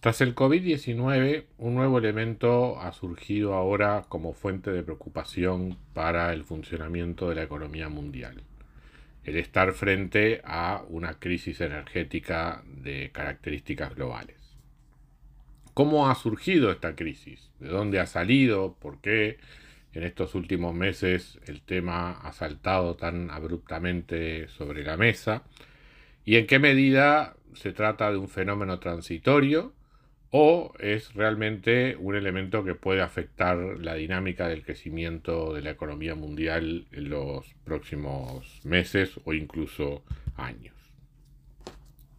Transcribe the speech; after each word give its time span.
Tras 0.00 0.20
el 0.20 0.36
COVID-19, 0.36 1.46
un 1.58 1.74
nuevo 1.74 1.98
elemento 1.98 2.80
ha 2.80 2.92
surgido 2.92 3.54
ahora 3.54 4.04
como 4.08 4.32
fuente 4.32 4.70
de 4.70 4.84
preocupación 4.84 5.76
para 5.92 6.32
el 6.32 6.44
funcionamiento 6.44 7.28
de 7.28 7.34
la 7.34 7.42
economía 7.42 7.88
mundial. 7.88 8.44
El 9.24 9.36
estar 9.36 9.72
frente 9.72 10.40
a 10.44 10.84
una 10.88 11.18
crisis 11.18 11.60
energética 11.60 12.62
de 12.64 13.10
características 13.10 13.96
globales. 13.96 14.36
¿Cómo 15.74 16.08
ha 16.08 16.14
surgido 16.14 16.70
esta 16.70 16.94
crisis? 16.94 17.50
¿De 17.58 17.68
dónde 17.68 17.98
ha 17.98 18.06
salido? 18.06 18.76
¿Por 18.78 19.00
qué 19.00 19.38
en 19.94 20.04
estos 20.04 20.36
últimos 20.36 20.76
meses 20.76 21.40
el 21.46 21.60
tema 21.60 22.12
ha 22.12 22.32
saltado 22.32 22.94
tan 22.94 23.32
abruptamente 23.32 24.46
sobre 24.46 24.84
la 24.84 24.96
mesa? 24.96 25.42
¿Y 26.24 26.36
en 26.36 26.46
qué 26.46 26.60
medida 26.60 27.34
se 27.54 27.72
trata 27.72 28.12
de 28.12 28.18
un 28.18 28.28
fenómeno 28.28 28.78
transitorio 28.78 29.74
o 30.30 30.74
es 30.78 31.14
realmente 31.14 31.96
un 31.96 32.14
elemento 32.14 32.64
que 32.64 32.74
puede 32.74 33.00
afectar 33.00 33.56
la 33.56 33.94
dinámica 33.94 34.48
del 34.48 34.62
crecimiento 34.62 35.54
de 35.54 35.62
la 35.62 35.70
economía 35.70 36.14
mundial 36.14 36.86
en 36.92 37.08
los 37.08 37.46
próximos 37.64 38.60
meses 38.64 39.18
o 39.24 39.32
incluso 39.32 40.02
años. 40.36 40.74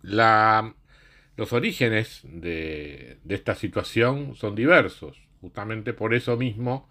los 0.01 1.53
orígenes 1.53 2.21
de, 2.23 3.17
de 3.23 3.35
esta 3.35 3.55
situación 3.55 4.35
son 4.35 4.55
diversos. 4.55 5.17
Justamente 5.41 5.94
por 5.94 6.13
eso 6.13 6.35
mismo 6.35 6.89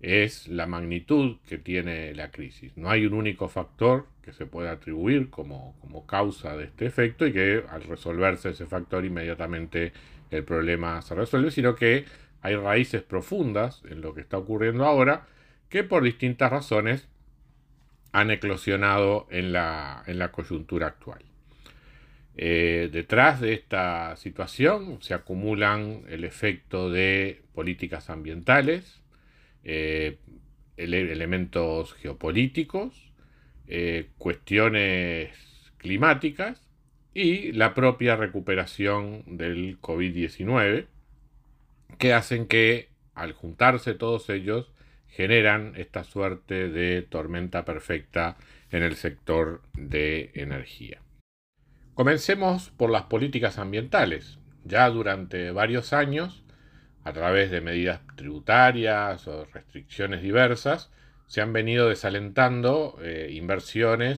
es 0.00 0.48
la 0.48 0.66
magnitud 0.66 1.38
que 1.48 1.58
tiene 1.58 2.14
la 2.14 2.30
crisis. 2.30 2.76
No 2.76 2.90
hay 2.90 3.06
un 3.06 3.14
único 3.14 3.48
factor 3.48 4.06
que 4.22 4.32
se 4.32 4.46
pueda 4.46 4.72
atribuir 4.72 5.30
como, 5.30 5.76
como 5.80 6.06
causa 6.06 6.56
de 6.56 6.64
este 6.64 6.86
efecto 6.86 7.26
y 7.26 7.32
que 7.32 7.64
al 7.70 7.82
resolverse 7.84 8.50
ese 8.50 8.66
factor 8.66 9.04
inmediatamente 9.04 9.92
el 10.30 10.44
problema 10.44 11.02
se 11.02 11.14
resuelve, 11.14 11.50
sino 11.50 11.74
que 11.74 12.04
hay 12.42 12.56
raíces 12.56 13.02
profundas 13.02 13.82
en 13.88 14.00
lo 14.00 14.14
que 14.14 14.20
está 14.20 14.38
ocurriendo 14.38 14.84
ahora 14.84 15.26
que 15.68 15.84
por 15.84 16.02
distintas 16.02 16.50
razones 16.50 17.08
han 18.12 18.30
eclosionado 18.30 19.26
en 19.30 19.52
la, 19.52 20.02
en 20.06 20.18
la 20.18 20.32
coyuntura 20.32 20.86
actual. 20.86 21.22
Eh, 22.38 22.90
detrás 22.92 23.40
de 23.40 23.54
esta 23.54 24.14
situación 24.16 24.98
se 25.02 25.14
acumulan 25.14 26.02
el 26.08 26.24
efecto 26.24 26.90
de 26.90 27.42
políticas 27.54 28.10
ambientales, 28.10 29.00
eh, 29.64 30.18
elementos 30.76 31.94
geopolíticos, 31.94 33.10
eh, 33.66 34.10
cuestiones 34.18 35.30
climáticas 35.78 36.65
y 37.16 37.52
la 37.52 37.72
propia 37.72 38.14
recuperación 38.14 39.22
del 39.26 39.80
COVID-19, 39.80 40.84
que 41.96 42.12
hacen 42.12 42.46
que 42.46 42.90
al 43.14 43.32
juntarse 43.32 43.94
todos 43.94 44.28
ellos 44.28 44.70
generan 45.08 45.72
esta 45.76 46.04
suerte 46.04 46.68
de 46.68 47.00
tormenta 47.00 47.64
perfecta 47.64 48.36
en 48.70 48.82
el 48.82 48.96
sector 48.96 49.62
de 49.72 50.30
energía. 50.34 51.00
Comencemos 51.94 52.68
por 52.76 52.90
las 52.90 53.04
políticas 53.04 53.56
ambientales. 53.58 54.38
Ya 54.64 54.90
durante 54.90 55.52
varios 55.52 55.94
años, 55.94 56.44
a 57.02 57.14
través 57.14 57.50
de 57.50 57.62
medidas 57.62 58.02
tributarias 58.16 59.26
o 59.26 59.46
restricciones 59.46 60.20
diversas, 60.20 60.92
se 61.28 61.40
han 61.40 61.54
venido 61.54 61.88
desalentando 61.88 62.98
eh, 63.00 63.30
inversiones 63.32 64.15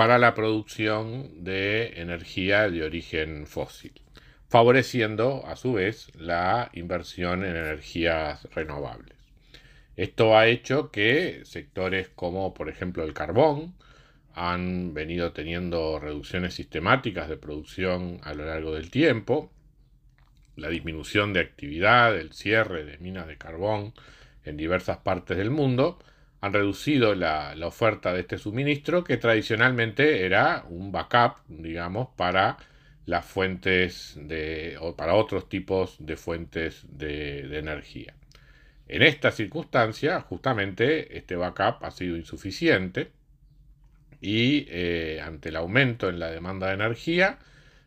para 0.00 0.16
la 0.16 0.32
producción 0.34 1.44
de 1.44 2.00
energía 2.00 2.70
de 2.70 2.84
origen 2.84 3.46
fósil, 3.46 3.92
favoreciendo 4.48 5.44
a 5.46 5.56
su 5.56 5.74
vez 5.74 6.10
la 6.14 6.70
inversión 6.72 7.44
en 7.44 7.54
energías 7.54 8.44
renovables. 8.54 9.18
Esto 9.96 10.38
ha 10.38 10.46
hecho 10.46 10.90
que 10.90 11.42
sectores 11.44 12.08
como 12.08 12.54
por 12.54 12.70
ejemplo 12.70 13.04
el 13.04 13.12
carbón 13.12 13.74
han 14.32 14.94
venido 14.94 15.34
teniendo 15.34 15.98
reducciones 15.98 16.54
sistemáticas 16.54 17.28
de 17.28 17.36
producción 17.36 18.20
a 18.22 18.32
lo 18.32 18.46
largo 18.46 18.72
del 18.72 18.90
tiempo, 18.90 19.52
la 20.56 20.70
disminución 20.70 21.34
de 21.34 21.40
actividad, 21.40 22.18
el 22.18 22.32
cierre 22.32 22.86
de 22.86 22.96
minas 22.96 23.26
de 23.26 23.36
carbón 23.36 23.92
en 24.44 24.56
diversas 24.56 24.96
partes 24.96 25.36
del 25.36 25.50
mundo, 25.50 25.98
han 26.40 26.52
reducido 26.52 27.14
la, 27.14 27.54
oferta 27.64 28.12
de 28.12 28.20
este 28.20 28.38
suministro 28.38 29.04
que 29.04 29.16
tradicionalmente 29.18 30.24
era 30.24 30.64
un 30.68 30.90
backup, 30.90 31.36
digamos, 31.48 32.08
para 32.16 32.56
las 33.06 33.26
fuentes 33.26 34.18
de, 34.20 34.76
o 34.80 34.96
para 34.96 35.14
otros 35.14 35.48
tipos 35.48 35.96
de 35.98 36.16
fuentes 36.16 36.84
de, 36.88 37.58
energía. 37.58 38.14
En 38.88 39.02
esta 39.02 39.30
circunstancia, 39.30 40.20
justamente, 40.22 41.16
este 41.16 41.36
backup 41.36 41.84
ha 41.84 41.90
sido 41.90 42.16
insuficiente 42.16 43.12
y 44.20 44.66
eh, 44.68 45.20
ante 45.22 45.50
el 45.50 45.56
aumento 45.56 46.08
en 46.08 46.18
la 46.18 46.30
demanda 46.30 46.68
de 46.68 46.74
energía, 46.74 47.38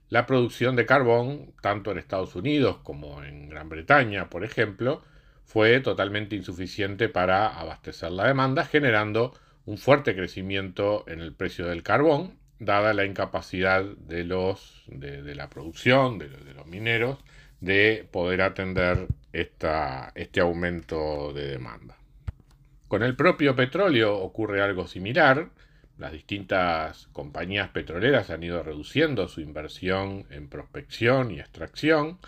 la 0.09 0.25
producción 0.25 0.75
de 0.75 0.85
carbón, 0.85 1.53
tanto 1.61 1.91
en 1.91 1.97
Estados 1.97 2.35
Unidos 2.35 2.77
como 2.83 3.23
en 3.23 3.49
Gran 3.49 3.69
Bretaña, 3.69 4.29
por 4.29 4.43
ejemplo, 4.43 5.03
fue 5.45 5.79
totalmente 5.79 6.35
insuficiente 6.35 7.09
para 7.09 7.47
abastecer 7.47 8.11
la 8.11 8.27
demanda, 8.27 8.65
generando 8.65 9.33
un 9.65 9.77
fuerte 9.77 10.15
crecimiento 10.15 11.03
en 11.07 11.21
el 11.21 11.33
precio 11.33 11.67
del 11.67 11.83
carbón, 11.83 12.37
dada 12.59 12.93
la 12.93 13.05
incapacidad 13.05 13.83
de, 13.83 14.23
los, 14.23 14.83
de, 14.87 15.35
la 15.35 15.49
producción, 15.49 16.17
de, 16.19 16.29
los 16.53 16.67
mineros, 16.67 17.19
de 17.61 18.07
poder 18.11 18.41
atender 18.41 19.07
esta, 19.31 20.11
este 20.15 20.41
aumento 20.41 21.33
de 21.33 21.47
demanda. 21.47 21.97
Con 22.87 23.03
el 23.03 23.15
propio 23.15 23.55
petróleo 23.55 24.17
ocurre 24.17 24.61
algo 24.61 24.87
similar. 24.87 25.49
Las 25.97 26.11
distintas 26.11 27.07
compañías 27.13 27.69
petroleras 27.69 28.29
han 28.29 28.43
ido 28.43 28.61
reduciendo 28.61 29.27
su 29.27 29.41
inversión 29.41 30.25
en 30.29 30.49
prospección 30.49 31.31
y 31.31 31.39
extracción, 31.39 32.19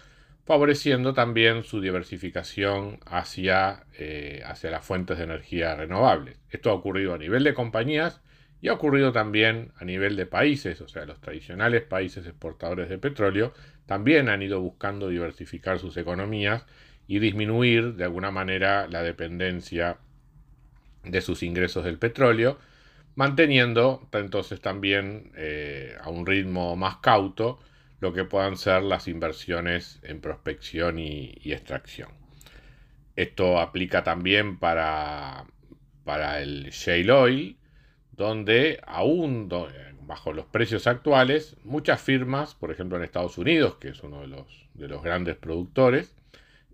favoreciendo 0.46 1.14
también 1.14 1.64
su 1.64 1.82
diversificación 1.82 3.00
hacia, 3.06 3.86
eh, 3.98 4.44
hacia 4.46 4.70
las 4.70 4.86
fuentes 4.86 5.18
de 5.18 5.24
energía 5.24 5.76
renovables. 5.76 6.38
Esto 6.50 6.70
ha 6.70 6.74
ocurrido 6.74 7.16
a 7.16 7.18
nivel 7.18 7.44
de 7.44 7.56
compañías 7.56 8.22
y 8.62 8.68
ha 8.68 8.74
ocurrido 8.74 9.12
también 9.12 9.72
a 9.78 9.86
nivel 9.86 10.16
de 10.16 10.28
países, 10.28 10.80
o 10.82 10.88
sea, 10.88 11.06
los 11.06 11.20
tradicionales 11.20 11.82
países 11.82 12.26
exportadores 12.28 12.90
de 12.90 13.00
petróleo 13.00 13.54
también 13.88 14.30
han 14.30 14.42
ido 14.44 14.62
buscando 14.62 15.10
diversificar 15.10 15.80
sus 15.80 15.98
economías 15.98 16.66
y 17.08 17.20
disminuir 17.20 17.96
de 17.96 18.04
alguna 18.04 18.32
manera 18.32 18.88
la 18.88 19.02
dependencia 19.04 19.98
de 21.04 21.22
sus 21.22 21.44
ingresos 21.44 21.86
del 21.86 21.98
petróleo, 21.98 22.60
manteniendo 23.16 24.08
entonces 24.12 24.62
también 24.62 25.32
eh, 25.36 25.96
a 26.02 26.10
un 26.10 26.26
ritmo 26.26 26.76
más 26.76 26.98
cauto 26.98 27.60
lo 28.06 28.14
que 28.14 28.24
puedan 28.24 28.56
ser 28.56 28.84
las 28.84 29.08
inversiones 29.08 30.00
en 30.04 30.22
prospección 30.22 31.00
y, 31.00 31.40
extracción. 31.44 32.10
Esto 33.16 33.60
aplica 33.60 34.04
también 34.04 34.60
para, 34.60 35.46
para 36.04 36.40
el 36.40 36.70
shale 36.70 37.12
oil, 37.12 37.58
donde 38.12 38.80
aún 38.86 39.50
bajo 40.02 40.34
los 40.34 40.46
precios 40.46 40.86
actuales, 40.86 41.58
muchas 41.64 42.00
firmas, 42.00 42.54
por 42.54 42.70
ejemplo 42.70 42.96
en 42.96 43.04
Estados 43.04 43.40
Unidos, 43.40 43.78
que 43.78 43.88
es 43.88 44.04
uno 44.04 44.22
de 44.22 44.28
los, 44.28 44.70
de 44.76 44.88
los 44.88 45.02
grandes 45.02 45.36
productores, 45.36 46.16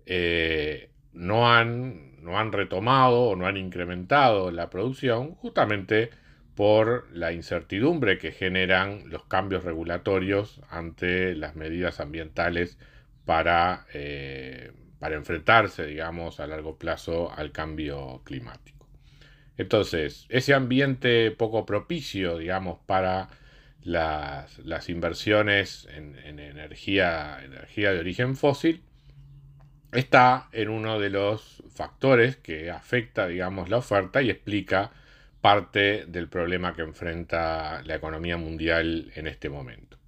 eh, 0.04 0.90
no, 1.14 1.50
han, 1.50 2.22
no 2.22 2.38
han 2.38 2.52
retomado 2.52 3.22
o 3.22 3.36
no 3.36 3.46
han 3.46 3.56
incrementado 3.56 4.50
la 4.50 4.68
producción 4.68 5.34
justamente 5.36 6.10
por 6.54 7.08
la 7.12 7.32
incertidumbre 7.32 8.18
que 8.18 8.32
generan 8.32 9.04
los 9.08 9.24
cambios 9.24 9.64
regulatorios 9.64 10.60
ante 10.68 11.34
las 11.34 11.56
medidas 11.56 12.00
ambientales 12.00 12.78
para, 13.24 13.86
eh, 13.94 14.72
para 14.98 15.16
enfrentarse, 15.16 15.86
digamos, 15.86 16.40
a 16.40 16.46
largo 16.46 16.76
plazo 16.76 17.32
al 17.32 17.52
cambio 17.52 18.22
climático. 18.24 18.86
Entonces, 19.56 20.26
ese 20.28 20.54
ambiente 20.54 21.30
poco 21.30 21.64
propicio, 21.66 22.38
digamos, 22.38 22.78
para 22.86 23.28
las, 23.82 24.88
inversiones 24.88 25.88
en, 25.94 26.16
energía, 26.38 27.40
energía 27.44 27.92
de 27.92 28.00
origen 28.00 28.36
fósil, 28.36 28.82
está 29.92 30.48
en 30.52 30.68
uno 30.68 30.98
de 30.98 31.10
los 31.10 31.62
factores 31.74 32.36
que 32.36 32.70
afecta, 32.70 33.26
digamos, 33.26 33.68
la 33.68 33.78
oferta 33.78 34.22
y 34.22 34.30
explica 34.30 34.90
parte 35.42 36.06
del 36.06 36.28
problema 36.28 36.72
que 36.72 36.82
enfrenta 36.82 37.82
la 37.82 37.96
economía 37.96 38.38
mundial 38.38 39.12
en 39.14 39.26
este 39.26 39.50
momento. 39.50 39.98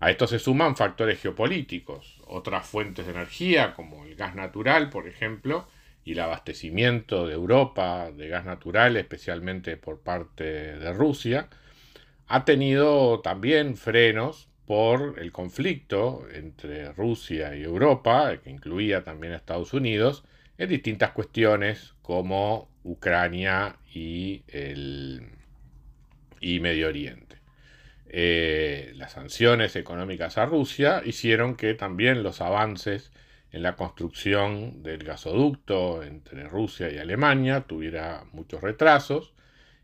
A 0.00 0.10
esto 0.10 0.26
se 0.26 0.38
suman 0.38 0.76
factores 0.76 1.22
geopolíticos, 1.22 2.20
otras 2.26 2.66
fuentes 2.66 3.06
de 3.06 3.12
energía 3.12 3.74
como 3.74 4.04
el 4.04 4.16
gas 4.16 4.34
natural, 4.34 4.90
por 4.90 5.08
ejemplo, 5.08 5.66
y 6.04 6.12
el 6.12 6.20
abastecimiento 6.20 7.26
de 7.26 7.34
Europa 7.34 8.10
de 8.10 8.28
gas 8.28 8.44
natural, 8.44 8.96
especialmente 8.96 9.76
por 9.76 10.00
parte 10.00 10.44
de 10.44 10.92
Rusia, 10.92 11.48
ha 12.26 12.44
tenido 12.44 13.20
también 13.20 13.76
frenos 13.76 14.48
por 14.66 15.18
el 15.18 15.30
conflicto 15.30 16.26
entre 16.32 16.92
Rusia 16.92 17.54
y 17.56 17.62
Europa, 17.62 18.36
que 18.42 18.50
incluía 18.50 19.04
también 19.04 19.32
a 19.32 19.36
Estados 19.36 19.72
Unidos, 19.72 20.24
en 20.58 20.68
distintas 20.68 21.12
cuestiones 21.12 21.94
como 22.02 22.68
Ucrania 22.84 23.76
y, 23.92 24.44
el, 24.48 25.28
Medio 26.40 26.88
Oriente. 26.88 27.36
Eh, 28.08 28.92
las 28.94 29.12
sanciones 29.12 29.74
económicas 29.74 30.38
a 30.38 30.46
Rusia 30.46 31.02
hicieron 31.04 31.56
que 31.56 31.74
también 31.74 32.22
los 32.22 32.40
avances 32.40 33.10
en 33.50 33.62
la 33.62 33.74
construcción 33.74 34.82
del 34.82 35.02
gasoducto 35.02 36.02
entre 36.02 36.44
Rusia 36.44 36.90
y 36.90 36.98
Alemania 36.98 37.62
tuviera 37.62 38.24
muchos 38.32 38.60
retrasos 38.60 39.34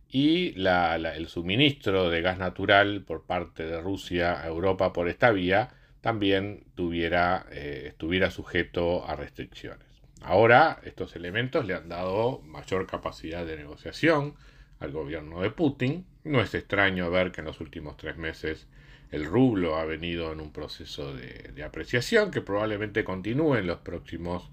y 0.09 0.55
el 0.57 1.29
suministro 1.29 2.11
de 2.11 2.21
gas 2.21 2.39
natural 2.39 3.03
por 3.03 3.25
parte 3.25 3.65
de 3.65 3.81
Rusia 3.81 4.43
a 4.43 4.47
Europa 4.47 4.93
por 4.93 5.09
esta 5.09 5.31
vía 5.31 5.71
también 6.03 6.65
tuviera, 6.75 7.47
eh, 7.51 7.85
estuviera 7.89 8.31
sujeto 8.31 9.09
a 9.09 9.17
restricciones. 9.17 9.92
Ahora 10.25 10.81
estos 10.85 11.17
elementos 11.17 11.67
le 11.67 11.75
han 11.75 11.89
dado 11.89 12.41
mayor 12.43 12.87
capacidad 12.87 13.45
de 13.45 13.57
negociación 13.57 14.35
al 14.79 14.93
gobierno 14.93 15.41
de 15.41 15.51
Putin. 15.51 16.07
No 16.25 16.41
es 16.41 16.55
extraño 16.55 17.11
ver 17.11 17.33
que 17.33 17.41
en 17.41 17.47
los 17.47 17.61
últimos 17.61 17.97
tres 17.97 18.17
meses 18.17 18.67
el 19.11 19.25
rublo 19.25 19.77
ha 19.77 19.85
venido 19.85 20.33
en 20.33 20.41
un 20.41 20.53
proceso 20.53 21.15
de, 21.15 21.63
apreciación 21.63 22.31
que 22.31 22.41
probablemente 22.41 23.05
continúe 23.05 23.57
en 23.57 23.67
los 23.67 23.79
próximos 23.79 24.51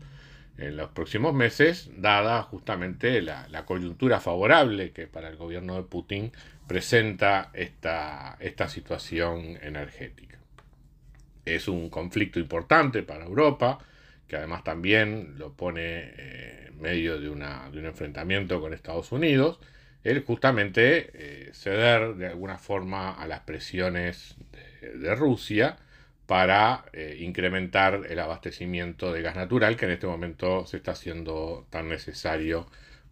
en 0.58 0.76
los 0.76 0.90
próximos 0.90 1.34
meses, 1.34 1.90
dada 1.96 2.44
justamente 2.44 3.22
la, 3.22 3.64
coyuntura 3.66 4.20
favorable 4.20 4.92
que 4.92 5.08
para 5.08 5.30
el 5.30 5.38
gobierno 5.38 5.76
de 5.76 5.84
Putin 5.84 6.34
presenta 6.68 7.50
esta, 7.54 8.36
esta 8.42 8.68
situación 8.68 9.58
energética. 9.62 10.38
Es 11.46 11.70
un 11.70 11.90
conflicto 11.90 12.42
importante 12.42 13.04
para 13.04 13.24
Europa, 13.24 13.80
que 14.30 14.38
además 14.38 14.64
también 14.64 15.36
lo 15.38 15.52
pone 15.54 16.14
eh, 16.16 16.68
en 16.70 16.80
medio 16.80 17.20
de, 17.20 17.30
una, 17.30 17.70
de, 17.72 17.80
un 17.80 17.86
enfrentamiento 17.88 18.62
con 18.62 18.74
Estados 18.74 19.12
Unidos, 19.12 19.60
el 20.06 20.24
justamente 20.24 21.10
eh, 21.14 21.50
ceder 21.54 22.16
de 22.16 22.28
alguna 22.28 22.58
forma 22.58 23.12
a 23.12 23.28
las 23.28 23.42
presiones 23.42 24.38
de 24.82 25.14
Rusia, 25.16 25.78
para 26.30 26.86
eh, 26.94 27.18
incrementar 27.22 28.02
el 28.08 28.20
abastecimiento 28.20 29.12
de 29.12 29.24
gas 29.24 29.36
natural 29.36 29.76
que 29.76 29.86
en 29.86 29.92
este 29.92 30.06
momento 30.06 30.64
se 30.68 30.78
está 30.78 30.92
haciendo 30.92 31.66
tan 31.72 31.90
necesario 31.90 32.68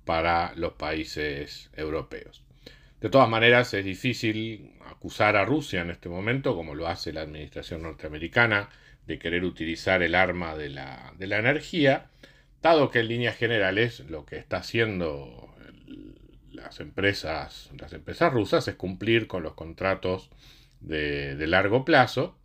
para 0.06 0.54
los 0.56 0.74
países 0.74 1.72
europeos. 1.76 2.44
De 3.02 3.10
todas 3.10 3.28
maneras, 3.28 3.74
es 3.74 3.84
difícil 3.84 4.72
acusar 4.86 5.36
a 5.36 5.46
Rusia 5.46 5.82
en 5.82 5.90
este 5.90 6.10
momento, 6.10 6.56
como 6.56 6.76
lo 6.76 6.88
hace 6.88 7.12
la 7.12 7.22
administración 7.22 7.82
norteamericana, 7.82 8.70
de 9.08 9.20
querer 9.20 9.44
utilizar 9.46 10.04
el 10.04 10.16
arma 10.16 10.56
de 10.56 10.70
la, 10.70 11.14
energía, 11.20 12.08
dado 12.62 12.92
que 12.92 13.00
en 13.00 13.08
líneas 13.08 13.36
generales 13.38 14.02
lo 14.02 14.26
que 14.26 14.38
está 14.38 14.58
haciendo 14.58 15.56
las 16.52 16.80
empresas, 16.80 17.72
las 17.80 17.94
empresas 17.94 18.34
rusas 18.34 18.68
es 18.68 18.76
cumplir 18.76 19.28
con 19.28 19.44
los 19.44 19.54
contratos 19.54 20.30
de 20.82 21.48
largo 21.48 21.86
plazo 21.86 22.38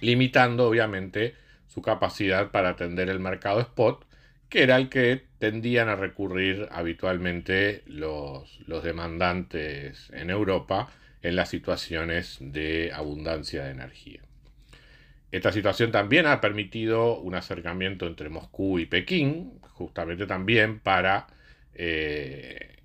limitando 0.00 0.68
obviamente 0.68 1.34
su 1.66 1.82
capacidad 1.82 2.50
para 2.50 2.70
atender 2.70 3.08
el 3.08 3.20
mercado 3.20 3.60
spot, 3.60 4.06
que 4.48 4.62
era 4.62 4.76
el 4.76 4.88
que 4.88 5.26
tendían 5.38 5.88
a 5.88 5.96
recurrir 5.96 6.68
habitualmente 6.70 7.82
los, 7.86 8.60
los 8.66 8.82
demandantes 8.82 10.10
en 10.12 10.30
Europa 10.30 10.90
en 11.22 11.36
las 11.36 11.50
situaciones 11.50 12.38
de 12.40 12.92
abundancia 12.94 13.64
de 13.64 13.72
energía. 13.72 14.27
Esta 15.30 15.52
situación 15.52 15.92
también 15.92 16.26
ha 16.26 16.40
permitido 16.40 17.18
un 17.18 17.34
acercamiento 17.34 18.06
entre 18.06 18.28
Moscú 18.28 18.78
y 18.78 18.86
Pekín, 18.86 19.60
justamente 19.62 20.26
también 20.26 20.80
para 20.80 21.26
eh, 21.74 22.76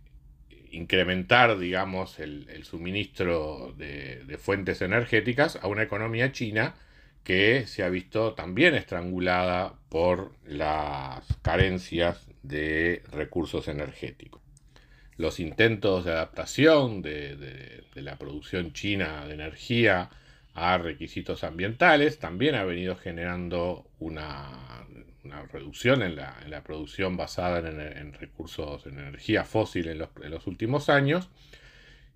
incrementar, 0.71 1.57
digamos, 1.57 2.19
el, 2.19 2.63
suministro 2.63 3.73
de, 3.77 4.23
de, 4.25 4.37
fuentes 4.37 4.81
energéticas 4.81 5.57
a 5.61 5.67
una 5.67 5.83
economía 5.83 6.31
china 6.31 6.75
que 7.23 7.65
se 7.67 7.83
ha 7.83 7.89
visto 7.89 8.33
también 8.33 8.75
estrangulada 8.75 9.75
por 9.89 10.33
las 10.45 11.25
carencias 11.41 12.27
de 12.43 13.03
recursos 13.11 13.67
energéticos. 13.67 14.41
Los 15.17 15.39
intentos 15.39 16.05
de 16.05 16.11
adaptación 16.11 17.01
de, 17.01 17.83
la 17.95 18.17
producción 18.17 18.73
china 18.73 19.25
de 19.25 19.35
energía 19.35 20.09
a 20.53 20.77
requisitos 20.77 21.43
ambientales 21.43 22.19
también 22.19 22.55
ha 22.55 22.63
venido 22.63 22.95
generando 22.95 23.87
una, 23.99 24.85
reducción 25.51 26.01
en 26.03 26.15
la, 26.15 26.63
producción 26.63 27.17
basada 27.17 27.59
en, 27.59 28.13
recursos, 28.13 28.85
en 28.85 28.99
energía 28.99 29.45
fósil 29.45 29.87
en 29.87 30.31
los 30.31 30.47
últimos 30.47 30.89
años 30.89 31.29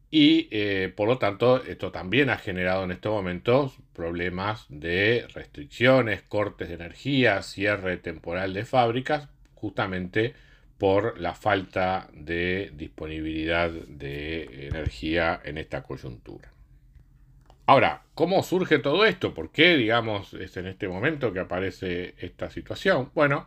y 0.10 0.48
eh, 0.52 0.94
por 0.96 1.08
lo 1.08 1.18
tanto, 1.18 1.64
esto 1.64 1.92
también 1.92 2.30
ha 2.30 2.38
generado 2.38 2.86
en 2.86 2.92
estos 2.92 3.12
momentos 3.12 3.78
problemas 3.94 4.66
de 4.70 5.28
restricciones, 5.34 6.22
cortes 6.22 6.70
de 6.70 6.76
energía, 6.76 7.42
cierre 7.42 7.98
temporal 7.98 8.54
de 8.54 8.64
fábricas, 8.64 9.28
justamente 9.54 10.34
por 10.78 11.20
la 11.20 11.34
falta 11.34 12.10
de 12.14 12.72
disponibilidad 12.76 13.70
de 13.70 14.68
energía 14.68 15.42
en 15.44 15.58
esta 15.58 15.84
coyuntura. 15.84 16.54
Ahora, 17.70 18.04
¿cómo 18.16 18.44
surge 18.44 18.80
todo 18.80 19.04
esto? 19.06 19.34
¿Por 19.34 19.52
qué, 19.52 19.76
digamos, 19.76 20.34
es 20.34 20.56
en 20.56 20.68
este 20.68 20.88
momento 20.88 21.34
que 21.34 21.42
aparece 21.42 22.16
esta 22.18 22.50
situación? 22.50 23.12
Bueno, 23.14 23.46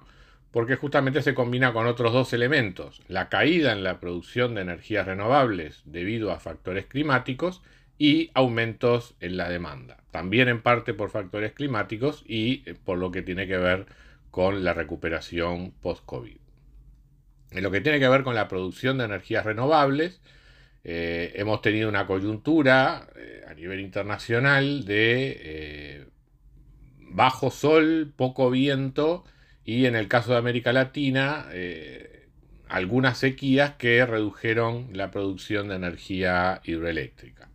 porque 0.50 0.76
justamente 0.76 1.22
se 1.22 1.32
combina 1.32 1.72
con 1.72 1.86
otros 1.86 2.12
dos 2.12 2.34
elementos, 2.34 3.00
la 3.08 3.30
caída 3.30 3.72
en 3.72 3.82
la 3.82 3.98
producción 3.98 4.54
de 4.54 4.60
energías 4.60 5.06
renovables 5.06 5.80
debido 5.86 6.32
a 6.32 6.38
factores 6.38 6.84
climáticos 6.84 7.62
y 7.96 8.30
aumentos 8.34 9.14
en 9.20 9.38
la 9.38 9.48
demanda, 9.48 9.96
también 10.10 10.48
en 10.48 10.60
parte 10.60 10.92
por 10.92 11.08
factores 11.08 11.52
climáticos 11.52 12.22
y 12.26 12.62
eh, 12.66 12.74
por 12.74 12.98
lo 12.98 13.10
que 13.12 13.22
tiene 13.22 13.46
que 13.46 13.56
ver 13.56 13.86
con 14.30 14.64
la 14.64 14.74
recuperación 14.74 15.72
post-COVID. 15.80 16.36
En 17.52 17.62
lo 17.62 17.70
que 17.70 17.80
tiene 17.80 17.98
que 17.98 18.08
ver 18.08 18.22
con 18.22 18.34
la 18.34 18.48
producción 18.48 18.98
de 18.98 19.04
energías 19.04 19.46
renovables, 19.46 20.20
eh, 20.84 21.32
hemos 21.36 21.62
tenido 21.62 21.88
una 21.88 22.06
coyuntura 22.06 23.08
eh, 23.16 23.42
a 23.48 23.54
nivel 23.54 23.80
internacional 23.80 24.84
de 24.84 26.06
bajo 27.10 27.50
sol, 27.50 28.12
poco 28.16 28.50
viento, 28.50 29.24
y 29.64 29.86
en 29.86 29.96
el 29.96 30.08
caso 30.08 30.32
de 30.32 30.38
América 30.38 30.72
Latina, 30.72 31.46
eh, 31.52 32.28
algunas 32.68 33.18
sequías 33.18 33.74
que 33.74 34.04
redujeron 34.06 34.88
la 34.92 35.10
producción 35.10 35.68
de 35.68 35.76
energía 35.76 36.60
hidroeléctrica. 36.64 37.48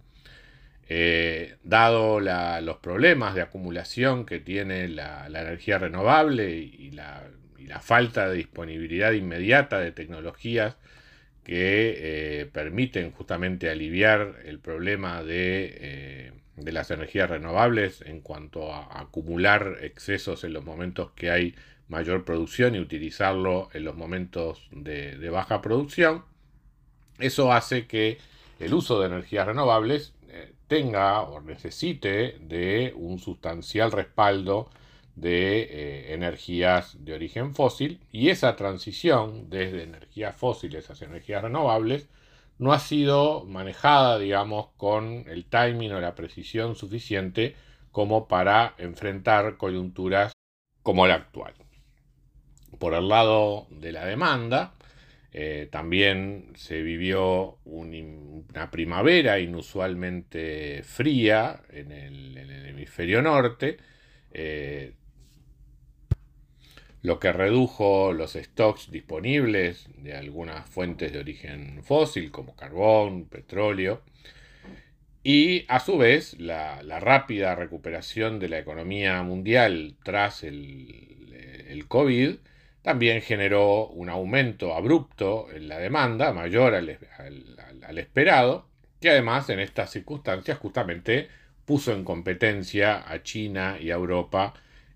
Eh, 0.87 1.55
dado 1.63 2.19
los 2.19 2.77
problemas 2.77 3.33
de 3.33 3.41
acumulación 3.41 4.25
que 4.25 4.39
tiene 4.39 4.87
la, 4.87 5.25
energía 5.27 5.79
renovable 5.79 6.51
y 6.57 6.91
la, 6.91 7.23
falta 7.81 8.29
de 8.29 8.37
disponibilidad 8.37 9.11
inmediata 9.11 9.79
de 9.79 9.91
tecnologías 9.91 10.77
que 11.45 12.41
eh, 12.41 12.45
permiten 12.47 13.11
justamente 13.11 13.69
aliviar 13.69 14.39
el 14.45 14.59
problema 14.59 15.23
de, 15.23 16.33
las 16.57 16.89
energías 16.89 17.29
renovables 17.29 18.01
en 18.01 18.19
cuanto 18.19 18.73
a 18.73 18.99
acumular 18.99 19.77
excesos 19.81 20.43
en 20.43 20.53
los 20.53 20.65
momentos 20.65 21.11
que 21.11 21.29
hay 21.29 21.55
mayor 21.87 22.25
producción 22.25 22.73
y 22.73 22.79
utilizarlo 22.79 23.69
en 23.73 23.85
los 23.85 23.95
momentos 23.95 24.67
de, 24.71 25.29
baja 25.29 25.61
producción, 25.61 26.25
eso 27.19 27.53
hace 27.53 27.85
que 27.85 28.17
el 28.59 28.73
uso 28.73 28.99
de 28.99 29.05
energías 29.05 29.45
renovables 29.45 30.15
eh, 30.29 30.51
tenga 30.67 31.21
o 31.21 31.41
necesite 31.41 32.39
de 32.41 32.91
un 32.95 33.19
sustancial 33.19 33.91
respaldo 33.91 34.71
de 35.15 35.61
eh, 35.61 36.13
energías 36.13 36.97
de 37.03 37.13
origen 37.13 37.55
fósil 37.55 38.01
y 38.11 38.29
esa 38.29 38.55
transición 38.55 39.49
desde 39.49 39.83
energías 39.83 40.35
fósiles 40.35 40.89
hacia 40.89 41.07
energías 41.07 41.41
renovables 41.41 42.09
no 42.57 42.73
ha 42.73 42.79
sido 42.79 43.45
manejada, 43.45 44.17
digamos, 44.19 44.67
con 44.77 45.25
el 45.27 45.45
timing 45.45 45.93
o 45.93 46.01
la 46.01 46.15
precisión 46.15 46.75
suficiente 46.75 47.55
como 47.91 48.27
para 48.27 48.75
enfrentar 48.77 49.57
coyunturas 49.57 50.33
como 50.83 51.07
la 51.07 51.15
actual. 51.15 51.53
Por 52.79 52.93
el 52.93 53.07
lado 53.07 53.67
de 53.69 53.91
la 53.91 54.05
demanda, 54.05 54.73
eh, 55.31 55.67
también 55.69 56.53
se 56.55 56.81
vivió 56.81 57.57
una 57.65 58.71
primavera 58.71 59.39
inusualmente 59.39 60.81
fría 60.83 61.61
en 61.69 61.91
el, 61.91 62.37
hemisferio 62.67 63.21
norte, 63.21 63.77
eh, 64.31 64.93
lo 67.05 67.19
que 67.19 67.31
redujo 67.31 68.13
los 68.13 68.33
stocks 68.33 68.89
disponibles 68.89 69.87
de 69.97 70.15
algunas 70.15 70.67
fuentes 70.67 71.13
de 71.13 71.19
origen 71.19 71.83
fósil 71.83 72.31
como 72.31 72.55
carbón, 72.55 73.25
petróleo, 73.25 74.01
y 75.23 75.65
a 75.67 75.79
su 75.79 75.97
vez 75.97 76.39
la, 76.39 76.81
rápida 76.99 77.55
recuperación 77.55 78.39
de 78.39 78.49
la 78.49 78.59
economía 78.59 79.21
mundial 79.21 79.95
tras 80.03 80.43
el, 80.43 81.85
COVID 81.87 82.37
también 82.81 83.21
generó 83.21 83.87
un 83.87 84.09
aumento 84.09 84.73
abrupto 84.73 85.47
en 85.53 85.67
la 85.67 85.77
demanda, 85.77 86.33
mayor 86.33 86.73
al, 86.73 86.89
esperado, 87.97 88.67
que 88.99 89.09
además 89.09 89.49
en 89.49 89.59
estas 89.59 89.91
circunstancias 89.91 90.57
justamente 90.57 91.27
puso 91.65 91.93
en 91.93 92.03
competencia 92.03 93.03
a 93.07 93.21
China 93.21 93.77
y 93.79 93.91
a 93.91 93.95
Europa 93.95 94.53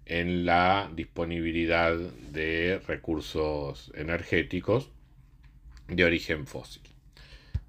en 0.09 0.45
la 0.45 0.91
disponibilidad 0.93 1.95
de 1.95 2.81
recursos 2.85 3.91
energéticos 3.95 4.91
de 5.87 6.03
origen 6.03 6.45
fósil. 6.45 6.83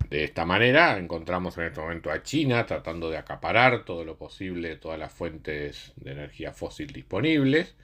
De 0.08 0.24
esta 0.24 0.44
manera 0.44 0.98
encontramos 0.98 1.56
en 1.58 1.64
este 1.64 1.80
momento 1.80 2.10
a 2.10 2.22
China 2.24 2.66
tratando 2.66 3.10
de 3.10 3.18
acaparar 3.18 3.84
todo 3.84 4.04
lo 4.04 4.16
posible 4.16 4.76
todas 4.76 4.98
las 4.98 5.12
fuentes 5.12 5.92
de 5.96 6.12
energía 6.12 6.52
fósil 6.52 6.88
disponibles, 6.88 7.76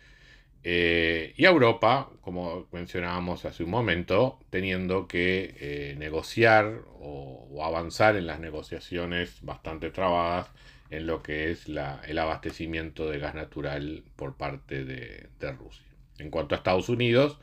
eh, 0.68 1.32
y 1.36 1.44
a 1.44 1.50
Europa, 1.50 2.10
como 2.22 2.66
mencionábamos 2.72 3.44
hace 3.44 3.62
un 3.62 3.70
momento, 3.70 4.40
teniendo 4.50 5.06
que 5.06 5.54
eh, 5.60 5.94
negociar 5.96 6.80
o, 6.98 7.62
avanzar 7.62 8.16
en 8.16 8.26
las 8.26 8.40
negociaciones 8.40 9.38
bastante 9.42 9.90
trabadas 9.90 10.48
en 10.90 11.06
lo 11.06 11.22
que 11.22 11.50
es 11.50 11.66
el 11.66 12.18
abastecimiento 12.18 13.10
de 13.10 13.18
gas 13.18 13.34
natural 13.34 14.04
por 14.16 14.36
parte 14.36 14.84
de, 14.84 15.28
Rusia. 15.58 15.86
En 16.18 16.30
cuanto 16.30 16.54
a 16.54 16.58
Estados 16.58 16.88
Unidos, 16.88 17.38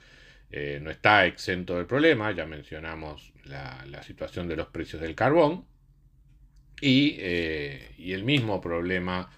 eh, 0.52 0.80
no 0.82 0.90
está 0.90 1.26
exento 1.26 1.78
del 1.78 1.86
problema, 1.86 2.32
ya 2.32 2.46
mencionamos 2.46 3.34
la, 3.46 4.02
situación 4.04 4.48
de 4.48 4.56
los 4.56 4.68
precios 4.68 5.02
del 5.02 5.16
carbón 5.16 5.66
y, 6.82 7.18
y 7.98 8.14
el 8.14 8.24
mismo 8.24 8.62
problema 8.62 9.30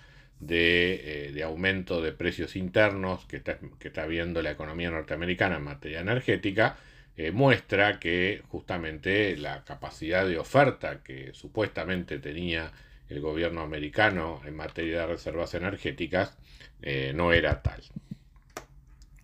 eh, 0.48 1.32
de, 1.34 1.44
aumento 1.44 2.02
de 2.02 2.12
precios 2.12 2.56
internos 2.56 3.26
que 3.26 3.38
está, 3.38 3.58
que 3.80 3.88
está, 3.88 4.06
viendo 4.06 4.42
la 4.42 4.52
economía 4.52 4.92
norteamericana 4.92 5.58
en 5.58 5.64
materia 5.64 6.02
energética, 6.02 6.78
eh, 7.18 7.32
muestra 7.32 8.00
que 8.00 8.44
justamente 8.50 9.38
la 9.38 9.64
capacidad 9.64 10.28
de 10.28 10.38
oferta 10.38 11.02
que 11.04 11.34
supuestamente 11.34 12.20
tenía 12.20 12.72
el 13.10 13.22
gobierno 13.22 13.62
americano 13.62 14.42
en 14.46 14.56
materia 14.56 15.02
de 15.02 15.08
reservas 15.08 15.54
energéticas 15.54 16.38
eh, 16.82 17.14
no 17.16 17.34
era 17.34 17.62
tal. 17.62 17.82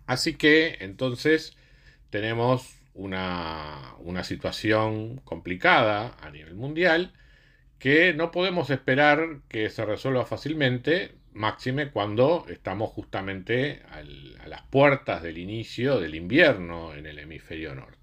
Así 0.06 0.36
que 0.36 0.78
entonces 0.82 1.58
tenemos 2.10 2.80
una, 2.94 3.96
una 4.00 4.24
situación 4.24 5.18
complicada 5.24 6.16
a 6.22 6.30
nivel 6.30 6.56
mundial 6.56 7.14
que 7.80 8.14
no 8.14 8.30
podemos 8.30 8.70
esperar 8.70 9.40
que 9.48 9.70
se 9.72 9.86
resuelva 9.86 10.26
fácilmente, 10.26 11.16
máxime 11.34 11.90
cuando 11.90 12.46
estamos 12.50 12.92
justamente 12.92 13.82
a 13.90 14.48
las 14.48 14.62
puertas 14.64 15.24
del 15.24 15.40
inicio 15.40 16.00
del 16.00 16.14
invierno 16.14 16.94
en 16.94 17.08
el 17.08 17.18
hemisferio 17.18 17.74
norte. 17.74 17.98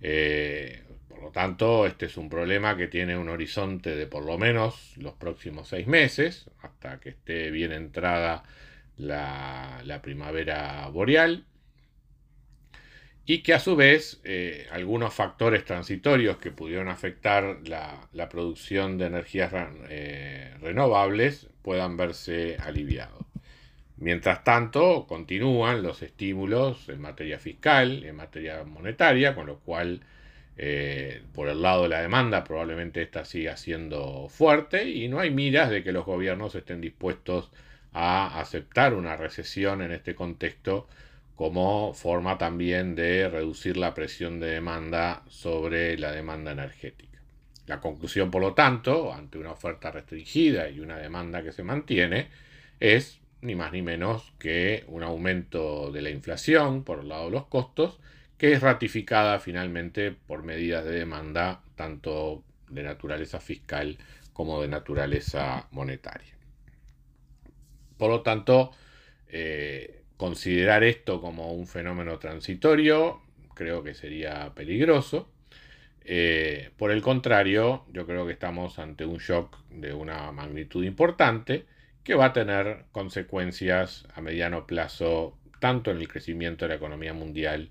Eh, 0.00 0.84
por 1.14 1.22
lo 1.22 1.30
tanto, 1.30 1.86
este 1.86 2.06
es 2.06 2.16
un 2.16 2.28
problema 2.28 2.76
que 2.76 2.88
tiene 2.88 3.16
un 3.16 3.28
horizonte 3.28 3.94
de 3.94 4.06
por 4.06 4.24
lo 4.24 4.36
menos 4.36 4.96
los 4.96 5.14
próximos 5.14 5.68
seis 5.68 5.86
meses, 5.86 6.50
hasta 6.60 6.98
que 7.00 7.10
esté 7.10 7.50
bien 7.50 7.72
entrada 7.72 8.42
la 8.96 10.00
primavera 10.02 10.88
boreal 10.88 11.44
y 13.26 13.42
que 13.42 13.54
a 13.54 13.60
su 13.60 13.74
vez 13.76 14.20
eh, 14.24 14.66
algunos 14.70 15.14
factores 15.14 15.64
transitorios 15.64 16.36
que 16.38 16.50
pudieron 16.50 16.88
afectar 16.88 17.60
la, 17.64 18.28
producción 18.28 18.98
de 18.98 19.06
energías 19.06 19.52
eh, 19.88 20.54
renovables 20.60 21.48
puedan 21.62 21.96
verse 21.96 22.56
aliviados. 22.60 23.24
Mientras 23.96 24.44
tanto, 24.44 25.06
continúan 25.08 25.82
los 25.82 26.02
estímulos 26.02 26.88
en 26.88 27.00
materia 27.00 27.38
fiscal, 27.38 28.04
en 28.04 28.16
materia 28.16 28.64
monetaria, 28.64 29.34
con 29.34 29.46
lo 29.46 29.60
cual, 29.60 30.00
eh, 30.56 31.22
por 31.34 31.48
el 31.48 31.62
lado 31.62 31.84
de 31.84 31.88
la 31.88 32.00
demanda, 32.00 32.44
probablemente 32.44 33.02
esta 33.02 33.24
siga 33.24 33.56
siendo 33.56 34.28
fuerte 34.28 34.88
y 34.88 35.08
no 35.08 35.18
hay 35.18 35.30
miras 35.30 35.70
de 35.70 35.82
que 35.82 35.92
los 35.92 36.04
gobiernos 36.04 36.54
estén 36.54 36.80
dispuestos 36.80 37.50
a 37.92 38.40
aceptar 38.40 38.94
una 38.94 39.16
recesión 39.16 39.82
en 39.82 39.92
este 39.92 40.14
contexto 40.14 40.86
como 41.36 41.94
forma 41.94 42.38
también 42.38 42.94
de 42.94 43.28
reducir 43.28 43.76
la 43.76 43.94
presión 43.94 44.38
de 44.38 44.48
demanda 44.48 45.22
sobre 45.28 45.98
la 45.98 46.12
demanda 46.12 46.52
energética. 46.52 47.18
La 47.66 47.80
conclusión, 47.80 48.30
por 48.30 48.42
lo 48.42 48.54
tanto, 48.54 49.12
ante 49.12 49.38
una 49.38 49.52
oferta 49.52 49.90
restringida 49.90 50.68
y 50.68 50.80
una 50.80 50.98
demanda 50.98 51.42
que 51.42 51.52
se 51.52 51.62
mantiene, 51.62 52.28
es 52.78 53.20
ni 53.40 53.54
más 53.54 53.72
ni 53.72 53.82
menos 53.82 54.32
que 54.38 54.84
un 54.86 55.02
aumento 55.02 55.90
de 55.90 56.02
la 56.02 56.10
inflación 56.10 56.84
por 56.84 57.00
el 57.00 57.08
lado 57.08 57.26
de 57.26 57.30
los 57.32 57.46
costos, 57.46 57.98
que 58.44 58.52
es 58.52 58.60
ratificada 58.60 59.40
finalmente 59.40 60.12
por 60.12 60.42
medidas 60.42 60.84
de 60.84 60.92
demanda 60.92 61.62
tanto 61.76 62.44
de 62.68 62.82
naturaleza 62.82 63.40
fiscal 63.40 63.96
como 64.34 64.60
de 64.60 64.68
naturaleza 64.68 65.66
monetaria. 65.70 66.34
Por 67.96 68.10
lo 68.10 68.20
tanto, 68.20 68.72
eh, 69.28 70.04
Considerar 70.16 70.84
esto 70.84 71.20
como 71.20 71.52
un 71.52 71.66
fenómeno 71.66 72.18
transitorio 72.18 73.20
creo 73.54 73.82
que 73.82 73.94
sería 73.94 74.52
peligroso. 74.54 75.28
Eh, 76.04 76.70
por 76.76 76.92
el 76.92 77.02
contrario, 77.02 77.84
yo 77.92 78.06
creo 78.06 78.24
que 78.24 78.32
estamos 78.32 78.78
ante 78.78 79.04
un 79.04 79.18
shock 79.18 79.58
de 79.70 79.92
una 79.92 80.30
magnitud 80.30 80.84
importante 80.84 81.66
que 82.04 82.14
va 82.14 82.26
a 82.26 82.32
tener 82.32 82.84
consecuencias 82.92 84.06
a 84.14 84.20
mediano 84.20 84.66
plazo 84.66 85.36
tanto 85.58 85.90
en 85.90 85.98
el 85.98 86.08
crecimiento 86.08 86.64
de 86.64 86.70
la 86.70 86.74
economía 86.76 87.12
mundial 87.12 87.70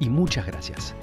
y 0.00 0.08
muchas 0.08 0.46
gracias. 0.46 0.94